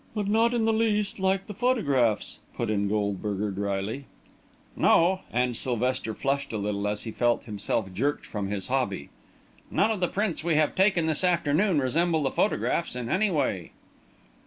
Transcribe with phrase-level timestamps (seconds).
[0.15, 4.05] "But not in the least like the photographs," put in Goldberger, drily.
[4.75, 9.09] "No," and Sylvester flushed a little as he felt himself jerked from his hobby.
[9.69, 13.73] "None of the prints we have taken this afternoon resemble the photographs in any way."